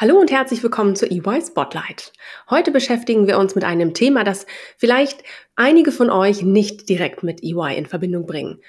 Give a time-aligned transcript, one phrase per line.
[0.00, 2.12] Hallo und herzlich willkommen zu EY Spotlight.
[2.48, 5.24] Heute beschäftigen wir uns mit einem Thema, das vielleicht
[5.56, 8.60] einige von euch nicht direkt mit EY in Verbindung bringen.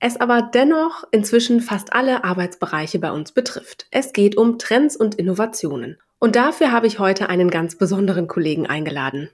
[0.00, 3.86] Es aber dennoch inzwischen fast alle Arbeitsbereiche bei uns betrifft.
[3.90, 5.98] Es geht um Trends und Innovationen.
[6.20, 9.30] Und dafür habe ich heute einen ganz besonderen Kollegen eingeladen.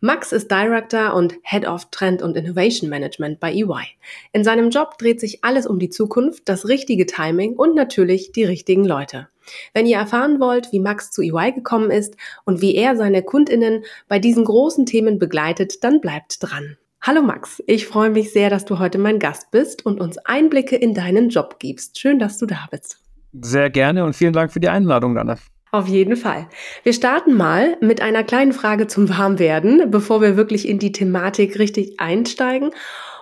[0.00, 3.86] Max ist Director und Head of Trend und Innovation Management bei EY.
[4.32, 8.44] In seinem Job dreht sich alles um die Zukunft, das richtige Timing und natürlich die
[8.44, 9.28] richtigen Leute.
[9.74, 13.84] Wenn ihr erfahren wollt, wie Max zu EY gekommen ist und wie er seine Kundinnen
[14.08, 16.76] bei diesen großen Themen begleitet, dann bleibt dran.
[17.00, 20.74] Hallo Max, ich freue mich sehr, dass du heute mein Gast bist und uns Einblicke
[20.74, 21.98] in deinen Job gibst.
[21.98, 22.98] Schön, dass du da bist.
[23.40, 25.38] Sehr gerne und vielen Dank für die Einladung, Anna.
[25.74, 26.46] Auf jeden Fall.
[26.84, 31.58] Wir starten mal mit einer kleinen Frage zum Warmwerden, bevor wir wirklich in die Thematik
[31.58, 32.70] richtig einsteigen.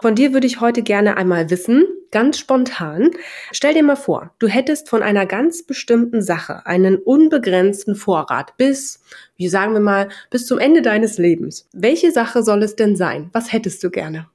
[0.03, 3.08] Von dir würde ich heute gerne einmal wissen, ganz spontan,
[3.53, 9.03] stell dir mal vor, du hättest von einer ganz bestimmten Sache einen unbegrenzten Vorrat bis,
[9.39, 11.70] wie sagen wir mal, bis zum Ende deines Lebens.
[11.73, 13.30] Welche Sache soll es denn sein?
[13.33, 14.27] Was hättest du gerne?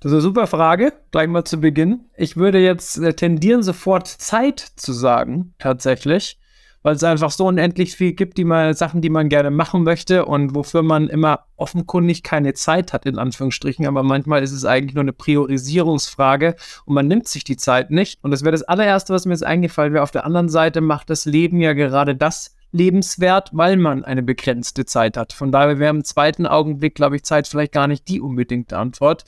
[0.00, 2.00] Das ist eine super Frage, gleich mal zu Beginn.
[2.18, 6.38] Ich würde jetzt äh, tendieren, sofort Zeit zu sagen, tatsächlich
[6.82, 10.26] weil es einfach so unendlich viel gibt, die man, Sachen, die man gerne machen möchte
[10.26, 13.86] und wofür man immer offenkundig keine Zeit hat, in Anführungsstrichen.
[13.86, 18.18] Aber manchmal ist es eigentlich nur eine Priorisierungsfrage und man nimmt sich die Zeit nicht.
[18.22, 20.02] Und das wäre das allererste, was mir jetzt eingefallen wäre.
[20.02, 24.84] Auf der anderen Seite macht das Leben ja gerade das lebenswert, weil man eine begrenzte
[24.84, 25.32] Zeit hat.
[25.32, 29.24] Von daher wäre im zweiten Augenblick, glaube ich, Zeit vielleicht gar nicht die unbedingte Antwort.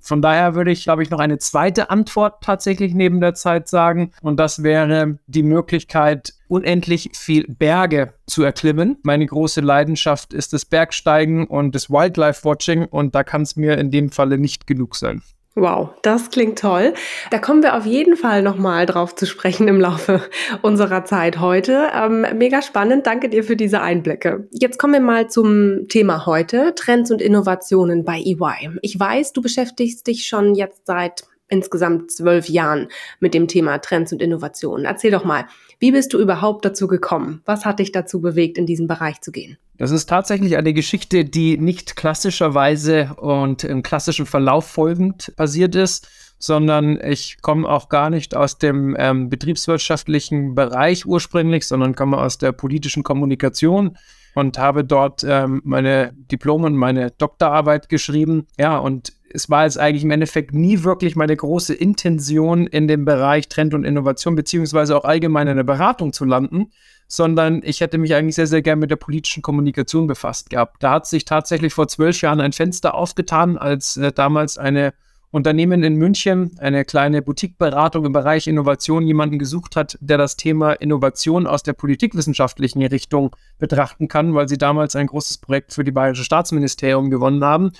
[0.00, 4.12] Von daher würde ich, glaube ich, noch eine zweite Antwort tatsächlich neben der Zeit sagen.
[4.22, 8.98] Und das wäre die Möglichkeit, unendlich viel Berge zu erklimmen.
[9.02, 12.86] Meine große Leidenschaft ist das Bergsteigen und das Wildlife Watching.
[12.86, 15.22] Und da kann es mir in dem Falle nicht genug sein.
[15.56, 16.94] Wow, das klingt toll.
[17.32, 20.22] Da kommen wir auf jeden Fall nochmal drauf zu sprechen im Laufe
[20.62, 21.88] unserer Zeit heute.
[21.92, 23.06] Ähm, mega spannend.
[23.06, 24.48] Danke dir für diese Einblicke.
[24.52, 26.72] Jetzt kommen wir mal zum Thema heute.
[26.76, 28.78] Trends und Innovationen bei EY.
[28.82, 32.88] Ich weiß, du beschäftigst dich schon jetzt seit insgesamt zwölf Jahren
[33.18, 34.86] mit dem Thema Trends und Innovationen.
[34.86, 35.46] Erzähl doch mal,
[35.78, 37.42] wie bist du überhaupt dazu gekommen?
[37.44, 39.58] Was hat dich dazu bewegt, in diesen Bereich zu gehen?
[39.78, 46.06] Das ist tatsächlich eine Geschichte, die nicht klassischerweise und im klassischen Verlauf folgend passiert ist,
[46.38, 52.38] sondern ich komme auch gar nicht aus dem ähm, betriebswirtschaftlichen Bereich ursprünglich, sondern komme aus
[52.38, 53.96] der politischen Kommunikation
[54.34, 58.46] und habe dort ähm, meine Diplom- und meine Doktorarbeit geschrieben.
[58.58, 63.04] Ja, und es war jetzt eigentlich im Endeffekt nie wirklich meine große Intention, in dem
[63.04, 66.72] Bereich Trend und Innovation, beziehungsweise auch allgemein in der Beratung zu landen,
[67.06, 70.82] sondern ich hätte mich eigentlich sehr, sehr gern mit der politischen Kommunikation befasst gehabt.
[70.82, 74.92] Da hat sich tatsächlich vor zwölf Jahren ein Fenster aufgetan, als äh, damals eine
[75.32, 80.72] Unternehmen in München, eine kleine Boutiqueberatung im Bereich Innovation, jemanden gesucht hat, der das Thema
[80.72, 85.92] Innovation aus der politikwissenschaftlichen Richtung betrachten kann, weil sie damals ein großes Projekt für die
[85.92, 87.70] Bayerische Staatsministerium gewonnen haben.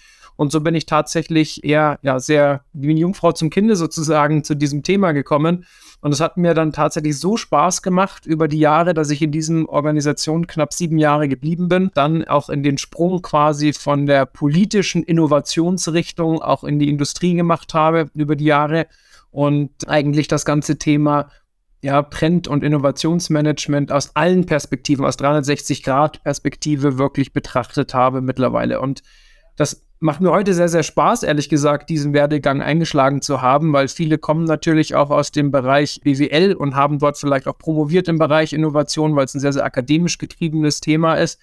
[0.41, 4.55] Und so bin ich tatsächlich eher ja, sehr wie eine Jungfrau zum Kinde sozusagen zu
[4.55, 5.67] diesem Thema gekommen.
[6.01, 9.33] Und es hat mir dann tatsächlich so Spaß gemacht über die Jahre, dass ich in
[9.33, 11.91] diesem Organisation knapp sieben Jahre geblieben bin.
[11.93, 17.75] Dann auch in den Sprung quasi von der politischen Innovationsrichtung auch in die Industrie gemacht
[17.75, 18.87] habe über die Jahre.
[19.31, 21.28] Und eigentlich das ganze Thema
[21.83, 28.81] ja, Trend- und Innovationsmanagement aus allen Perspektiven, aus 360-Grad-Perspektive wirklich betrachtet habe mittlerweile.
[28.81, 29.03] Und
[29.57, 33.87] das macht mir heute sehr, sehr Spaß, ehrlich gesagt, diesen Werdegang eingeschlagen zu haben, weil
[33.88, 38.19] viele kommen natürlich auch aus dem Bereich BWL und haben dort vielleicht auch promoviert im
[38.19, 41.39] Bereich Innovation, weil es ein sehr, sehr akademisch getriebenes Thema ist.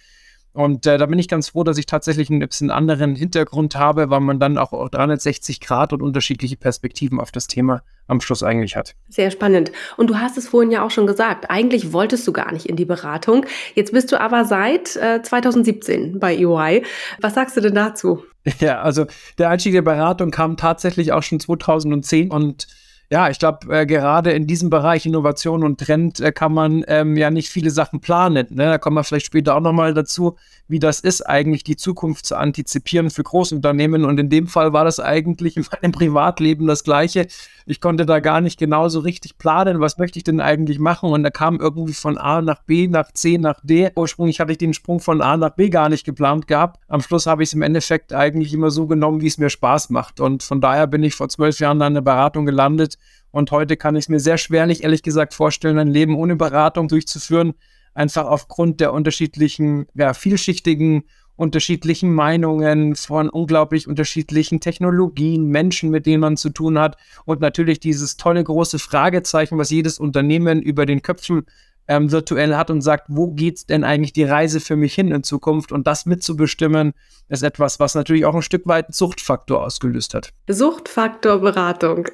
[0.57, 4.09] Und äh, da bin ich ganz froh, dass ich tatsächlich einen bisschen anderen Hintergrund habe,
[4.09, 8.75] weil man dann auch 360 Grad und unterschiedliche Perspektiven auf das Thema am Schluss eigentlich
[8.75, 8.95] hat.
[9.07, 9.71] Sehr spannend.
[9.97, 12.75] Und du hast es vorhin ja auch schon gesagt, eigentlich wolltest du gar nicht in
[12.75, 13.45] die Beratung.
[13.75, 16.83] Jetzt bist du aber seit äh, 2017 bei EY.
[17.21, 18.23] Was sagst du denn dazu?
[18.59, 19.05] Ja, also
[19.37, 22.65] der Einstieg der Beratung kam tatsächlich auch schon 2010 und
[23.09, 27.15] Ja, ich glaube, äh, gerade in diesem Bereich Innovation und Trend äh, kann man ähm,
[27.15, 28.47] ja nicht viele Sachen planen.
[28.49, 28.65] Ne?
[28.65, 30.35] Da kommen wir vielleicht später auch nochmal dazu,
[30.67, 34.03] wie das ist, eigentlich die Zukunft zu antizipieren für Großunternehmen.
[34.03, 37.27] Und in dem Fall war das eigentlich in meinem Privatleben das Gleiche.
[37.65, 41.09] Ich konnte da gar nicht genau so richtig planen, was möchte ich denn eigentlich machen.
[41.09, 43.89] Und da kam irgendwie von A nach B, nach C, nach D.
[43.95, 46.81] Ursprünglich hatte ich den Sprung von A nach B gar nicht geplant gehabt.
[46.89, 49.91] Am Schluss habe ich es im Endeffekt eigentlich immer so genommen, wie es mir Spaß
[49.91, 50.19] macht.
[50.19, 52.96] Und von daher bin ich vor zwölf Jahren dann in der Beratung gelandet
[53.31, 56.87] und heute kann ich es mir sehr schwerlich, ehrlich gesagt, vorstellen, ein Leben ohne Beratung
[56.87, 57.53] durchzuführen.
[57.93, 61.03] Einfach aufgrund der unterschiedlichen, ja, vielschichtigen,
[61.35, 67.79] unterschiedlichen Meinungen von unglaublich unterschiedlichen Technologien, Menschen, mit denen man zu tun hat und natürlich
[67.79, 71.45] dieses tolle große Fragezeichen, was jedes Unternehmen über den Köpfen
[71.87, 75.23] ähm, virtuell hat und sagt, wo geht's denn eigentlich die Reise für mich hin in
[75.23, 75.71] Zukunft?
[75.71, 76.93] Und das mitzubestimmen,
[77.29, 80.31] ist etwas, was natürlich auch ein Stück weit Suchtfaktor ausgelöst hat.
[80.49, 81.43] Suchtfaktor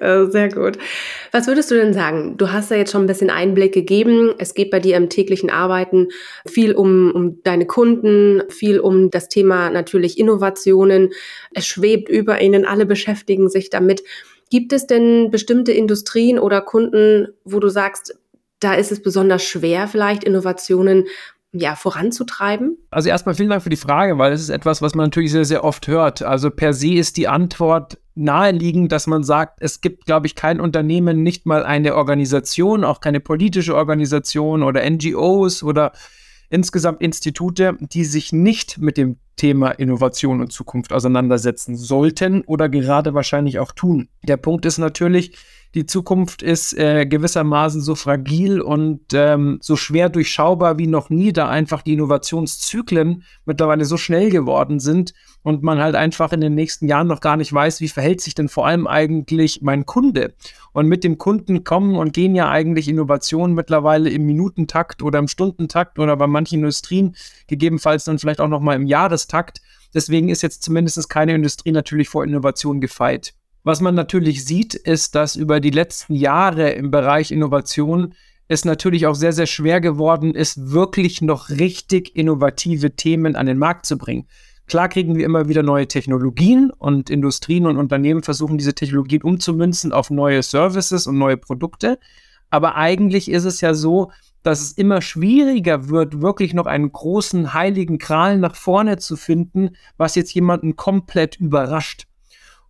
[0.01, 0.77] äh, sehr gut.
[1.31, 2.37] Was würdest du denn sagen?
[2.37, 4.33] Du hast ja jetzt schon ein bisschen Einblick gegeben.
[4.39, 6.07] Es geht bei dir im täglichen Arbeiten
[6.47, 11.11] viel um, um deine Kunden, viel um das Thema natürlich Innovationen.
[11.53, 14.03] Es schwebt über ihnen, alle beschäftigen sich damit.
[14.49, 18.15] Gibt es denn bestimmte Industrien oder Kunden, wo du sagst,
[18.63, 21.05] da ist es besonders schwer, vielleicht Innovationen
[21.53, 22.77] ja, voranzutreiben?
[22.89, 25.45] Also erstmal vielen Dank für die Frage, weil es ist etwas, was man natürlich sehr,
[25.45, 26.23] sehr oft hört.
[26.23, 30.59] Also per se ist die Antwort naheliegend, dass man sagt, es gibt, glaube ich, kein
[30.59, 35.91] Unternehmen, nicht mal eine Organisation, auch keine politische Organisation oder NGOs oder
[36.49, 43.13] insgesamt Institute, die sich nicht mit dem Thema Innovation und Zukunft auseinandersetzen sollten oder gerade
[43.13, 44.09] wahrscheinlich auch tun.
[44.23, 45.35] Der Punkt ist natürlich,
[45.75, 51.33] die Zukunft ist äh, gewissermaßen so fragil und ähm, so schwer durchschaubar wie noch nie,
[51.33, 56.53] da einfach die Innovationszyklen mittlerweile so schnell geworden sind und man halt einfach in den
[56.53, 60.35] nächsten Jahren noch gar nicht weiß, wie verhält sich denn vor allem eigentlich mein Kunde.
[60.73, 65.27] Und mit dem Kunden kommen und gehen ja eigentlich Innovationen mittlerweile im Minutentakt oder im
[65.27, 67.15] Stundentakt oder bei manchen Industrien
[67.47, 69.61] gegebenenfalls dann vielleicht auch noch mal im Jahrestakt.
[69.93, 73.33] Deswegen ist jetzt zumindest keine Industrie natürlich vor Innovation gefeit.
[73.63, 78.13] Was man natürlich sieht, ist, dass über die letzten Jahre im Bereich Innovation
[78.49, 83.57] es natürlich auch sehr, sehr schwer geworden ist, wirklich noch richtig innovative Themen an den
[83.57, 84.27] Markt zu bringen.
[84.67, 89.93] Klar kriegen wir immer wieder neue Technologien und Industrien und Unternehmen versuchen diese Technologien umzumünzen
[89.93, 91.99] auf neue Services und neue Produkte.
[92.49, 94.11] Aber eigentlich ist es ja so,
[94.41, 99.71] dass es immer schwieriger wird, wirklich noch einen großen heiligen Kral nach vorne zu finden,
[99.95, 102.07] was jetzt jemanden komplett überrascht.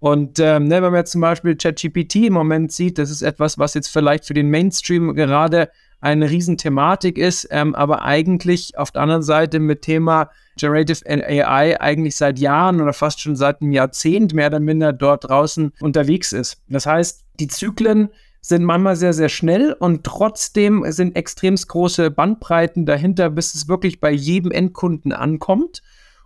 [0.04, 3.58] Und ähm, ne, wenn man jetzt zum Beispiel ChatGPT im Moment sieht, das ist etwas,
[3.58, 5.70] was jetzt vielleicht für den Mainstream gerade
[6.02, 12.18] eine Riesenthematik ist, ähm, aber eigentlich auf der anderen Seite mit Thema Generative AI eigentlich
[12.18, 16.62] seit Jahren oder fast schon seit einem Jahrzehnt mehr oder minder dort draußen unterwegs ist.
[16.68, 18.10] Das heißt, die Zyklen
[18.42, 24.02] sind manchmal sehr, sehr schnell und trotzdem sind extremst große Bandbreiten dahinter, bis es wirklich
[24.02, 25.82] bei jedem Endkunden ankommt.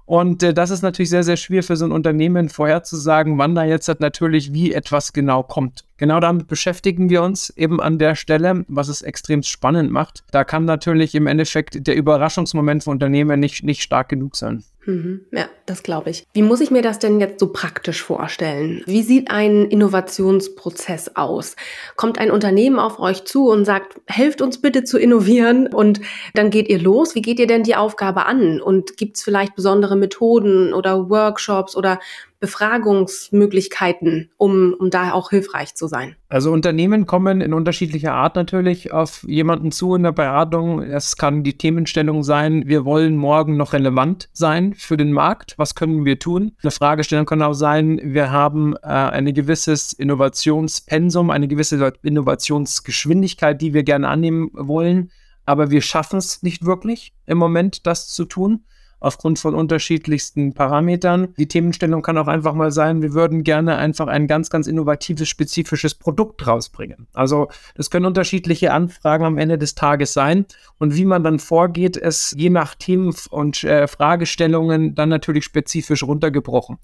[0.08, 3.66] Und äh, das ist natürlich sehr, sehr schwer für so ein Unternehmen vorherzusagen, wann da
[3.66, 5.84] jetzt halt natürlich wie etwas genau kommt.
[5.98, 10.24] Genau damit beschäftigen wir uns eben an der Stelle, was es extrem spannend macht.
[10.32, 14.64] Da kann natürlich im Endeffekt der Überraschungsmoment für Unternehmen nicht, nicht stark genug sein.
[14.88, 15.26] Mhm.
[15.34, 16.24] Ja, das glaube ich.
[16.34, 18.84] Wie muss ich mir das denn jetzt so praktisch vorstellen?
[18.86, 21.58] Wie sieht ein Innovationsprozess aus?
[21.98, 26.00] Kommt ein Unternehmen auf euch zu und sagt, helft uns bitte zu innovieren und
[26.34, 27.16] dann geht ihr los?
[27.16, 28.62] Wie geht ihr denn die Aufgabe an?
[28.62, 32.00] Und gibt es vielleicht besondere Methoden oder Workshops oder
[32.40, 36.16] Befragungsmöglichkeiten, um, um da auch hilfreich zu sein?
[36.30, 40.82] Also Unternehmen kommen in unterschiedlicher Art natürlich auf jemanden zu in der Beratung.
[40.82, 45.56] Es kann die Themenstellung sein, wir wollen morgen noch relevant sein für den Markt.
[45.58, 46.56] Was können wir tun?
[46.62, 53.74] Eine Fragestellung kann auch sein, wir haben äh, ein gewisses Innovationspensum, eine gewisse Innovationsgeschwindigkeit, die
[53.74, 55.12] wir gerne annehmen wollen,
[55.46, 58.66] aber wir schaffen es nicht wirklich im Moment, das zu tun
[59.00, 61.34] aufgrund von unterschiedlichsten Parametern.
[61.38, 65.28] Die Themenstellung kann auch einfach mal sein, wir würden gerne einfach ein ganz, ganz innovatives,
[65.30, 67.08] spezifisches Produkt rausbringen.
[67.14, 70.46] Also das können unterschiedliche Anfragen am Ende des Tages sein.
[70.80, 76.04] Und wie man dann vorgeht, ist je nach Themen und äh, Fragestellungen dann natürlich spezifisch
[76.04, 76.78] runtergebrochen.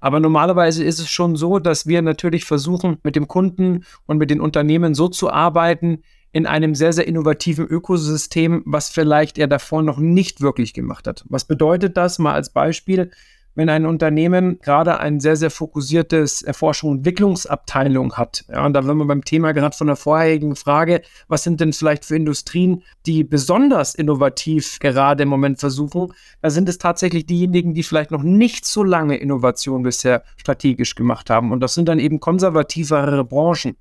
[0.00, 4.30] Aber normalerweise ist es schon so, dass wir natürlich versuchen, mit dem Kunden und mit
[4.30, 9.82] den Unternehmen so zu arbeiten, in einem sehr, sehr innovativen Ökosystem, was vielleicht er davor
[9.82, 11.24] noch nicht wirklich gemacht hat.
[11.28, 12.18] Was bedeutet das?
[12.18, 13.10] Mal als Beispiel,
[13.58, 18.44] wenn ein Unternehmen gerade ein sehr, sehr fokussiertes Erforschung- und Entwicklungsabteilung hat.
[18.48, 21.72] Ja, und da sind wir beim Thema gerade von der vorherigen Frage, was sind denn
[21.72, 26.12] vielleicht für Industrien, die besonders innovativ gerade im Moment versuchen?
[26.40, 31.28] Da sind es tatsächlich diejenigen, die vielleicht noch nicht so lange Innovation bisher strategisch gemacht
[31.28, 31.50] haben.
[31.50, 33.76] Und das sind dann eben konservativere Branchen.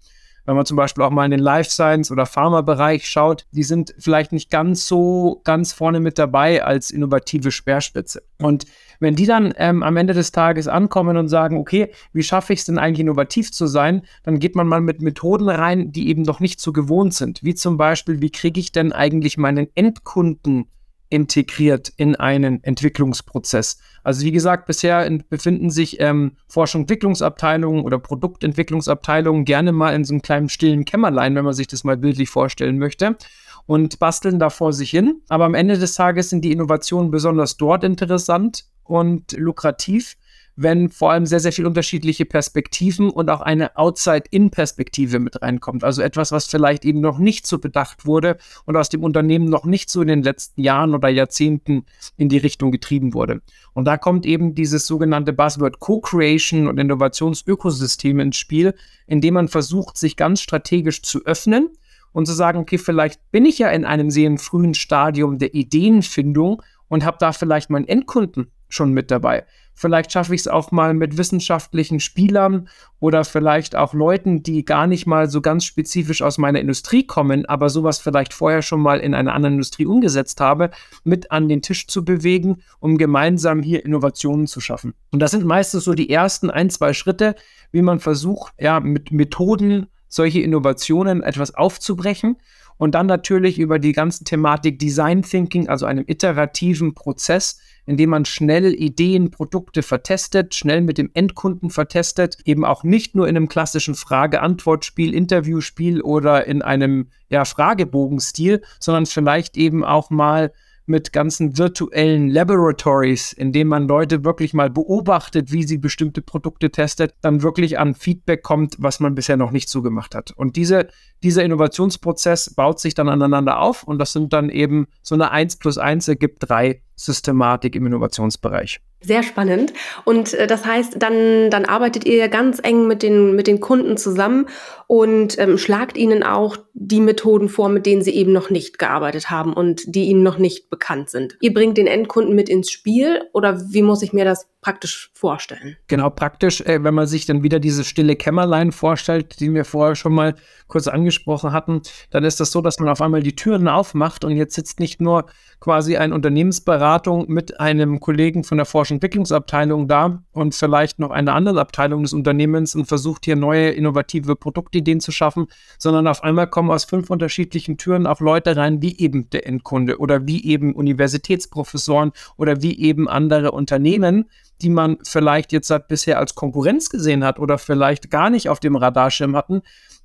[0.48, 3.94] Wenn man zum Beispiel auch mal in den Life Science oder Pharma-Bereich schaut, die sind
[4.00, 8.24] vielleicht nicht ganz so ganz vorne mit dabei als innovative Speerspitze.
[8.42, 8.66] Und
[9.00, 12.60] wenn die dann ähm, am Ende des Tages ankommen und sagen, okay, wie schaffe ich
[12.60, 16.22] es denn eigentlich innovativ zu sein, dann geht man mal mit Methoden rein, die eben
[16.22, 17.44] noch nicht so gewohnt sind.
[17.44, 20.68] Wie zum Beispiel, wie kriege ich denn eigentlich meinen Endkunden
[21.10, 23.80] integriert in einen Entwicklungsprozess.
[24.04, 30.06] Also wie gesagt, bisher in, befinden sich ähm, Forschung, Entwicklungsabteilungen oder Produktentwicklungsabteilungen gerne mal in
[30.06, 33.18] so einem kleinen stillen Kämmerlein, wenn man sich das mal bildlich vorstellen möchte
[33.66, 35.22] und basteln da vor sich hin.
[35.30, 40.16] Aber am Ende des Tages sind die Innovationen besonders dort interessant und lukrativ,
[40.58, 45.84] wenn vor allem sehr, sehr viel unterschiedliche Perspektiven und auch eine Outside-In-Perspektive mit reinkommt.
[45.84, 49.66] Also etwas, was vielleicht eben noch nicht so bedacht wurde und aus dem Unternehmen noch
[49.66, 51.86] nicht so in den letzten Jahren oder Jahrzehnten
[52.18, 53.42] in die Richtung getrieben wurde.
[53.74, 58.74] Und da kommt eben dieses sogenannte Buzzword Co-Creation und Innovationsökosystem ins Spiel,
[59.06, 61.70] indem man versucht, sich ganz strategisch zu öffnen
[62.14, 66.64] und zu sagen, okay, vielleicht bin ich ja in einem sehr frühen Stadium der Ideenfindung
[66.88, 69.46] und habe da vielleicht meinen Endkunden schon mit dabei.
[69.80, 72.68] Vielleicht schaffe ich es auch mal mit wissenschaftlichen Spielern
[73.00, 77.46] oder vielleicht auch Leuten, die gar nicht mal so ganz spezifisch aus meiner Industrie kommen,
[77.46, 80.72] aber sowas vielleicht vorher schon mal in einer anderen Industrie umgesetzt habe,
[81.04, 84.96] mit an den Tisch zu bewegen, um gemeinsam hier Innovationen zu schaffen.
[85.12, 87.36] Und das sind meistens so die ersten ein, zwei Schritte,
[87.72, 92.38] wie man versucht, ja, mit Methoden solche Innovationen etwas aufzubrechen
[92.78, 98.12] und dann natürlich über die ganze Thematik Design Thinking, also einem iterativen Prozess, in dem
[98.12, 103.38] man schnell Ideen, Produkte vertestet, schnell mit dem Endkunden vertestet, eben auch nicht nur in
[103.38, 110.52] einem klassischen Frage-Antwort-Spiel, Interviewspiel oder in einem ja, Fragebogenstil, sondern vielleicht eben auch mal
[110.88, 116.72] mit ganzen virtuellen Laboratories, in denen man Leute wirklich mal beobachtet, wie sie bestimmte Produkte
[116.72, 120.32] testet, dann wirklich an Feedback kommt, was man bisher noch nicht so gemacht hat.
[120.32, 120.88] Und diese,
[121.24, 125.58] dieser Innovationsprozess baut sich dann aneinander auf und das sind dann eben so eine 1
[125.58, 128.82] plus 1 ergibt 3 Systematik im Innovationsbereich.
[129.00, 129.74] Sehr spannend.
[130.06, 133.96] Und äh, das heißt, dann, dann arbeitet ihr ganz eng mit den, mit den Kunden
[133.96, 134.48] zusammen
[134.88, 139.30] und ähm, schlagt ihnen auch die Methoden vor, mit denen sie eben noch nicht gearbeitet
[139.30, 141.38] haben und die ihnen noch nicht bekannt sind.
[141.42, 145.78] Ihr bringt den Endkunden mit ins Spiel oder wie muss ich mir das praktisch vorstellen?
[145.88, 149.96] Genau, praktisch, äh, wenn man sich dann wieder diese stille Kämmerlein vorstellt, die wir vorher
[149.96, 150.36] schon mal
[150.68, 154.36] kurz angesprochen hatten, dann ist das so, dass man auf einmal die Türen aufmacht und
[154.36, 155.28] jetzt sitzt nicht nur
[155.62, 161.62] quasi eine Unternehmensberatung mit einem Kollegen von der Forschungsentwicklungsabteilung da und vielleicht noch eine andere
[161.62, 165.48] Abteilung des Unternehmens und versucht hier neue innovative Produktideen zu schaffen,
[165.80, 170.00] sondern auf einmal kommen aus fünf unterschiedlichen Türen auch Leute rein, wie eben der Endkunde
[170.00, 174.26] oder wie eben Universitätsprofessoren oder wie eben andere Unternehmen,
[174.62, 178.76] die man vielleicht jetzt bisher als Konkurrenz gesehen hat oder vielleicht gar nicht auf dem
[178.76, 179.62] Radarschirm hatten,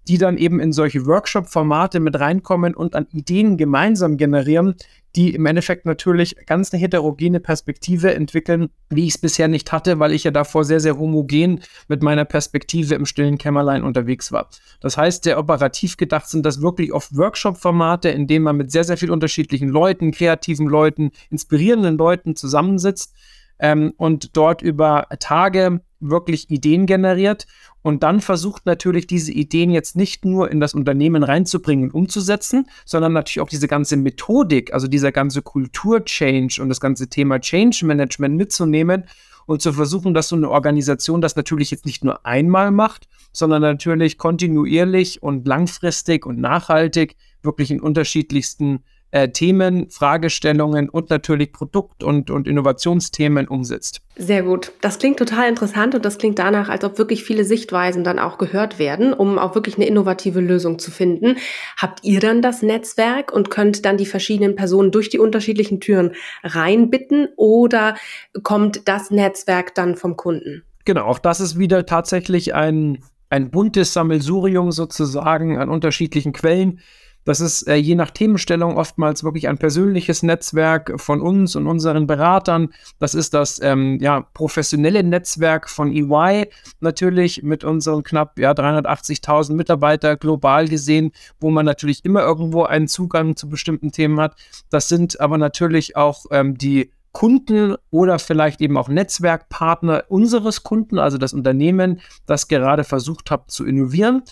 [0.09, 4.75] die dann eben in solche Workshop-Formate mit reinkommen und an Ideen gemeinsam generieren,
[5.15, 9.99] die im Endeffekt natürlich ganz eine heterogene Perspektive entwickeln, wie ich es bisher nicht hatte,
[9.99, 14.49] weil ich ja davor sehr, sehr homogen mit meiner Perspektive im stillen Kämmerlein unterwegs war.
[14.81, 18.85] Das heißt, sehr operativ gedacht sind das wirklich oft Workshop-Formate, in denen man mit sehr,
[18.85, 23.15] sehr vielen unterschiedlichen Leuten, kreativen Leuten, inspirierenden Leuten zusammensitzt
[23.63, 27.47] ähm, und dort über Tage wirklich Ideen generiert.
[27.81, 32.67] Und dann versucht natürlich diese Ideen jetzt nicht nur in das Unternehmen reinzubringen und umzusetzen,
[32.85, 37.87] sondern natürlich auch diese ganze Methodik, also dieser ganze Kultur-Change und das ganze Thema Change
[37.87, 39.05] Management mitzunehmen
[39.47, 43.63] und zu versuchen, dass so eine Organisation das natürlich jetzt nicht nur einmal macht, sondern
[43.63, 52.03] natürlich kontinuierlich und langfristig und nachhaltig wirklich in unterschiedlichsten äh, Themen, Fragestellungen und natürlich Produkt-
[52.03, 54.01] und, und Innovationsthemen umsetzt.
[54.17, 54.73] Sehr gut.
[54.81, 58.39] Das klingt total interessant und das klingt danach, als ob wirklich viele Sichtweisen dann auch
[58.39, 61.37] gehört werden, um auch wirklich eine innovative Lösung zu finden.
[61.77, 66.13] Habt ihr dann das Netzwerk und könnt dann die verschiedenen Personen durch die unterschiedlichen Türen
[66.43, 67.97] reinbitten oder
[68.43, 70.63] kommt das Netzwerk dann vom Kunden?
[70.87, 76.81] Genau, auch das ist wieder tatsächlich ein, ein buntes Sammelsurium sozusagen an unterschiedlichen Quellen
[77.25, 82.07] das ist äh, je nach Themenstellung oftmals wirklich ein persönliches Netzwerk von uns und unseren
[82.07, 82.71] Beratern.
[82.99, 86.49] Das ist das ähm, ja, professionelle Netzwerk von EY,
[86.81, 92.89] natürlich mit unseren knapp ja, 380.000 Mitarbeiter global gesehen, wo man natürlich immer irgendwo einen
[92.89, 94.37] Zugang zu bestimmten Themen hat.
[94.71, 100.99] Das sind aber natürlich auch ähm, die Kunden oder vielleicht eben auch Netzwerkpartner unseres Kunden,
[100.99, 104.23] also das Unternehmen, das gerade versucht hat zu innovieren.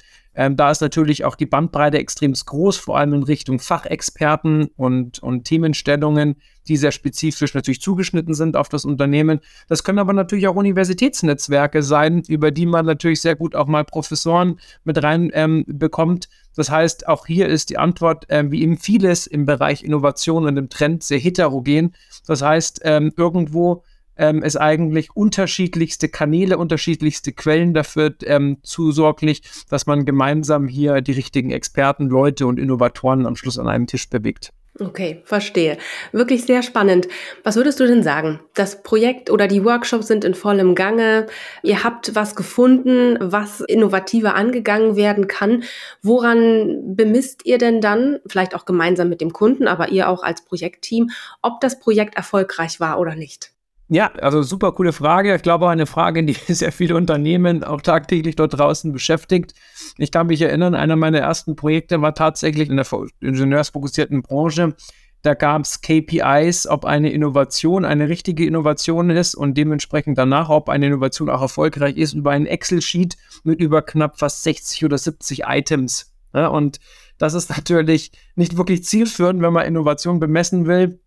[0.40, 5.18] Ähm, da ist natürlich auch die Bandbreite extrem groß, vor allem in Richtung Fachexperten und,
[5.22, 9.40] und Themenstellungen, die sehr spezifisch natürlich zugeschnitten sind auf das Unternehmen.
[9.68, 13.84] Das können aber natürlich auch Universitätsnetzwerke sein, über die man natürlich sehr gut auch mal
[13.84, 16.30] Professoren mit rein ähm, bekommt.
[16.56, 20.56] Das heißt, auch hier ist die Antwort, ähm, wie eben vieles im Bereich Innovation und
[20.56, 21.94] im Trend, sehr heterogen.
[22.26, 23.84] Das heißt, ähm, irgendwo
[24.20, 31.12] ähm, es eigentlich unterschiedlichste Kanäle, unterschiedlichste Quellen dafür ähm, zusorglich, dass man gemeinsam hier die
[31.12, 34.52] richtigen Experten, Leute und Innovatoren am Schluss an einem Tisch bewegt.
[34.78, 35.78] Okay, verstehe.
[36.12, 37.08] Wirklich sehr spannend.
[37.42, 38.40] Was würdest du denn sagen?
[38.54, 41.26] Das Projekt oder die Workshops sind in vollem Gange.
[41.62, 45.64] Ihr habt was gefunden, was innovativer angegangen werden kann.
[46.02, 50.44] Woran bemisst ihr denn dann, vielleicht auch gemeinsam mit dem Kunden, aber ihr auch als
[50.44, 51.10] Projektteam,
[51.42, 53.52] ob das Projekt erfolgreich war oder nicht?
[53.92, 55.34] Ja, also super coole Frage.
[55.34, 59.52] Ich glaube eine Frage, die sehr viele Unternehmen auch tagtäglich dort draußen beschäftigt.
[59.98, 62.86] Ich kann mich erinnern, einer meiner ersten Projekte war tatsächlich in der
[63.20, 64.76] ingenieursfokussierten Branche.
[65.22, 70.68] Da gab es KPIs, ob eine Innovation eine richtige Innovation ist und dementsprechend danach, ob
[70.68, 75.42] eine Innovation auch erfolgreich ist, über einen Excel-Sheet mit über knapp fast 60 oder 70
[75.48, 76.14] Items.
[76.32, 76.78] Ja, und
[77.18, 81.00] das ist natürlich nicht wirklich zielführend, wenn man Innovation bemessen will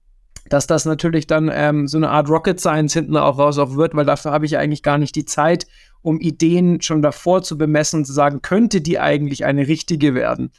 [0.50, 3.96] dass das natürlich dann ähm, so eine Art Rocket Science hinten auch raus auch wird,
[3.96, 5.68] weil dafür habe ich eigentlich gar nicht die Zeit,
[6.02, 10.52] um Ideen schon davor zu bemessen und zu sagen, könnte die eigentlich eine richtige werden.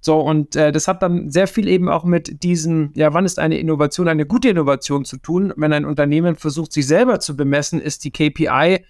[0.00, 3.38] So, und äh, das hat dann sehr viel eben auch mit diesem, ja, wann ist
[3.38, 5.52] eine Innovation eine gute Innovation zu tun?
[5.56, 8.84] Wenn ein Unternehmen versucht, sich selber zu bemessen, ist die KPI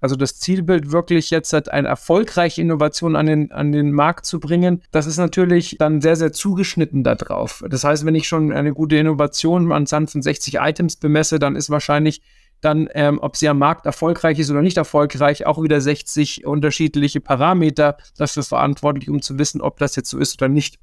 [0.00, 4.40] also das Zielbild wirklich jetzt hat eine erfolgreiche Innovation an den, an den Markt zu
[4.40, 7.64] bringen, das ist natürlich dann sehr, sehr zugeschnitten darauf.
[7.68, 11.70] Das heißt, wenn ich schon eine gute Innovation an von 60 Items bemesse, dann ist
[11.70, 12.20] wahrscheinlich
[12.60, 17.20] dann, ähm, ob sie am Markt erfolgreich ist oder nicht erfolgreich, auch wieder 60 unterschiedliche
[17.20, 20.78] Parameter dafür verantwortlich, um zu wissen, ob das jetzt so ist oder nicht.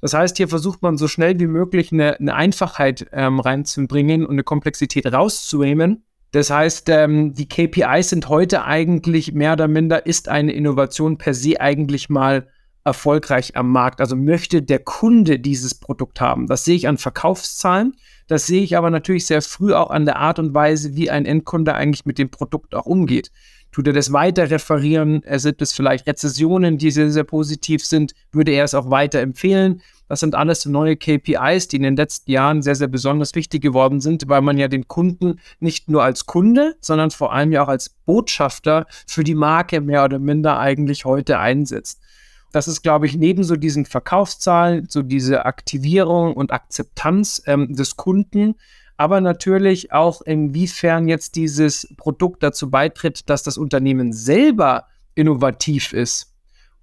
[0.00, 4.32] Das heißt, hier versucht man so schnell wie möglich eine, eine Einfachheit ähm, reinzubringen und
[4.32, 10.28] eine Komplexität rauszunehmen das heißt, ähm, die KPIs sind heute eigentlich mehr oder minder, ist
[10.28, 12.48] eine Innovation per se eigentlich mal
[12.84, 14.00] erfolgreich am Markt.
[14.00, 16.46] Also möchte der Kunde dieses Produkt haben.
[16.46, 17.94] Das sehe ich an Verkaufszahlen.
[18.28, 21.26] Das sehe ich aber natürlich sehr früh auch an der Art und Weise, wie ein
[21.26, 23.30] Endkunde eigentlich mit dem Produkt auch umgeht.
[23.70, 25.22] Tut er das weiter referieren?
[25.36, 28.12] Sind es vielleicht Rezessionen, die sehr, sehr positiv sind?
[28.30, 29.82] Würde er es auch weiter empfehlen?
[30.12, 34.02] Das sind alles neue KPIs, die in den letzten Jahren sehr, sehr besonders wichtig geworden
[34.02, 37.68] sind, weil man ja den Kunden nicht nur als Kunde, sondern vor allem ja auch
[37.68, 42.02] als Botschafter für die Marke mehr oder minder eigentlich heute einsetzt.
[42.52, 47.96] Das ist, glaube ich, neben so diesen Verkaufszahlen, so diese Aktivierung und Akzeptanz ähm, des
[47.96, 48.56] Kunden,
[48.98, 56.31] aber natürlich auch inwiefern jetzt dieses Produkt dazu beitritt, dass das Unternehmen selber innovativ ist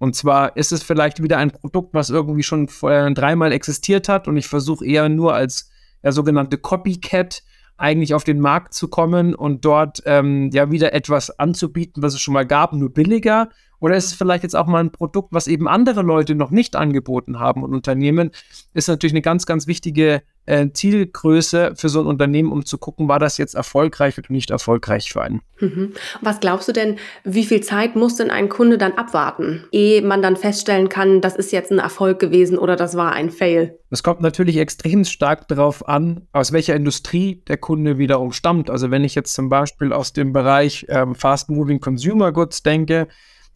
[0.00, 4.28] und zwar ist es vielleicht wieder ein Produkt, was irgendwie schon vorher dreimal existiert hat
[4.28, 5.70] und ich versuche eher nur als
[6.02, 7.42] ja, sogenannte Copycat
[7.76, 12.20] eigentlich auf den Markt zu kommen und dort ähm, ja wieder etwas anzubieten, was es
[12.20, 13.50] schon mal gab, nur billiger.
[13.78, 16.76] Oder ist es vielleicht jetzt auch mal ein Produkt, was eben andere Leute noch nicht
[16.76, 18.30] angeboten haben und Unternehmen,
[18.72, 23.08] ist natürlich eine ganz, ganz wichtige äh, Zielgröße für so ein Unternehmen, um zu gucken,
[23.08, 25.42] war das jetzt erfolgreich oder nicht erfolgreich für einen.
[25.60, 25.92] Mhm.
[26.20, 30.22] Was glaubst du denn, wie viel Zeit muss denn ein Kunde dann abwarten, ehe man
[30.22, 33.78] dann feststellen kann, das ist jetzt ein Erfolg gewesen oder das war ein Fail?
[33.90, 38.70] Es kommt natürlich extrem stark darauf an, aus welcher Industrie der Kunde wiederum stammt.
[38.70, 43.08] Also wenn ich jetzt zum Beispiel aus dem Bereich ähm, Fast Moving Consumer Goods denke,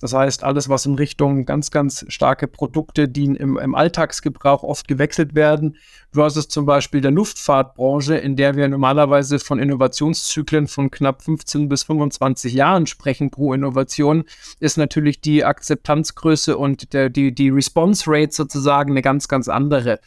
[0.05, 4.87] das heißt, alles, was in Richtung ganz, ganz starke Produkte, die im, im Alltagsgebrauch oft
[4.87, 5.79] gewechselt werden,
[6.13, 11.85] versus zum Beispiel der Luftfahrtbranche, in der wir normalerweise von Innovationszyklen von knapp 15 bis
[11.85, 14.25] 25 Jahren sprechen pro Innovation,
[14.61, 20.01] ist natürlich die Akzeptanzgröße und der, die, die Response Rate sozusagen eine ganz, ganz andere.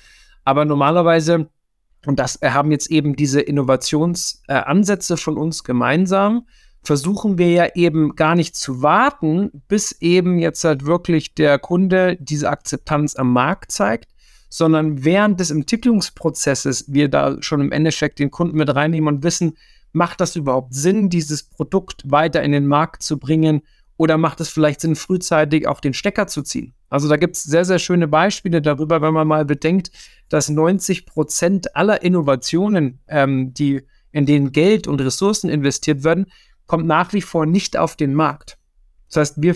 [0.46, 1.50] Aber normalerweise,
[2.06, 6.46] und das haben jetzt eben diese Innovationsansätze äh, von uns gemeinsam,
[6.88, 12.16] versuchen wir ja eben gar nicht zu warten, bis eben jetzt halt wirklich der Kunde
[12.22, 14.14] diese Akzeptanz am Markt zeigt,
[14.48, 19.58] sondern während des Entwicklungsprozesses wir da schon im Endeffekt den Kunden mit reinnehmen und wissen,
[19.92, 23.64] macht das überhaupt Sinn, dieses Produkt weiter in den Markt zu bringen
[23.98, 26.74] oder macht es vielleicht Sinn, frühzeitig auch den Stecker zu ziehen?
[26.90, 29.92] Also da gibt es sehr, sehr schöne Beispiele darüber, wenn man mal bedenkt,
[30.30, 33.82] dass 90 Prozent aller Innovationen, ähm, die
[34.14, 36.28] in denen Geld und Ressourcen investiert werden,
[36.68, 38.58] kommt nach wie vor nicht auf den Markt.
[39.08, 39.56] Das heißt, wir